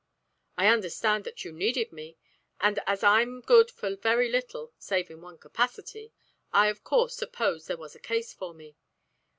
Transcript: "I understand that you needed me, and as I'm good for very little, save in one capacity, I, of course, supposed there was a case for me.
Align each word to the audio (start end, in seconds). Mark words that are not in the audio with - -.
"I 0.57 0.65
understand 0.65 1.25
that 1.25 1.45
you 1.45 1.51
needed 1.51 1.91
me, 1.93 2.17
and 2.59 2.79
as 2.87 3.03
I'm 3.03 3.39
good 3.39 3.69
for 3.69 3.95
very 3.95 4.29
little, 4.31 4.73
save 4.79 5.11
in 5.11 5.21
one 5.21 5.37
capacity, 5.37 6.11
I, 6.51 6.69
of 6.69 6.83
course, 6.83 7.15
supposed 7.15 7.67
there 7.67 7.77
was 7.77 7.93
a 7.93 7.99
case 7.99 8.33
for 8.33 8.51
me. 8.51 8.77